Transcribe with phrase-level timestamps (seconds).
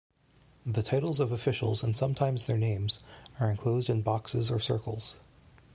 [0.65, 3.03] The titles of officials and sometimes their names
[3.39, 5.17] are enclosed in boxes or circles.